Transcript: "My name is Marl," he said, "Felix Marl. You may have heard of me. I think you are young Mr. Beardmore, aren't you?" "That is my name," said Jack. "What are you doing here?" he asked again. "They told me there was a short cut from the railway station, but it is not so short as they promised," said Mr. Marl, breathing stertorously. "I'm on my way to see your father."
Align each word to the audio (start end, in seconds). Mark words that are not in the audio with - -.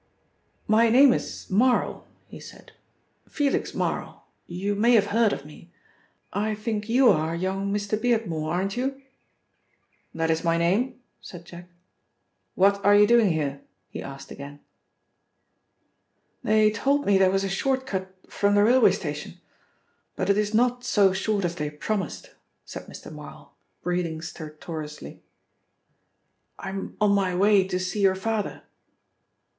"My 0.67 0.89
name 0.89 1.13
is 1.13 1.47
Marl," 1.51 2.07
he 2.25 2.39
said, 2.39 2.71
"Felix 3.29 3.75
Marl. 3.75 4.25
You 4.47 4.73
may 4.73 4.93
have 4.93 5.05
heard 5.13 5.31
of 5.31 5.45
me. 5.45 5.71
I 6.33 6.55
think 6.55 6.89
you 6.89 7.09
are 7.09 7.35
young 7.35 7.71
Mr. 7.71 8.01
Beardmore, 8.01 8.51
aren't 8.51 8.75
you?" 8.75 8.99
"That 10.15 10.31
is 10.31 10.43
my 10.43 10.57
name," 10.57 10.99
said 11.21 11.45
Jack. 11.45 11.69
"What 12.55 12.83
are 12.83 12.95
you 12.95 13.05
doing 13.05 13.31
here?" 13.31 13.61
he 13.89 14.01
asked 14.01 14.31
again. 14.31 14.61
"They 16.43 16.71
told 16.71 17.05
me 17.05 17.19
there 17.19 17.29
was 17.29 17.43
a 17.43 17.47
short 17.47 17.85
cut 17.85 18.11
from 18.27 18.55
the 18.55 18.63
railway 18.63 18.93
station, 18.93 19.35
but 20.15 20.31
it 20.31 20.37
is 20.39 20.51
not 20.51 20.83
so 20.83 21.13
short 21.13 21.45
as 21.45 21.53
they 21.57 21.69
promised," 21.69 22.31
said 22.65 22.87
Mr. 22.87 23.11
Marl, 23.11 23.53
breathing 23.83 24.23
stertorously. 24.23 25.21
"I'm 26.57 26.97
on 26.99 27.11
my 27.11 27.35
way 27.35 27.67
to 27.67 27.79
see 27.79 28.01
your 28.01 28.15
father." 28.15 28.63